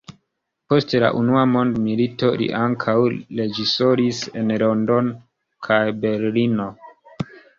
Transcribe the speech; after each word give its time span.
Post 0.71 0.93
la 1.01 1.09
unua 1.17 1.41
mondmilito 1.49 2.29
li 2.39 2.47
ankaŭ 2.61 2.95
reĝisoris 3.41 4.23
en 4.41 4.55
Londono 4.65 5.15
kaj 5.69 5.81
Berlino. 6.07 6.69